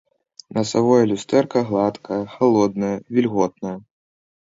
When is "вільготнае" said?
3.15-3.77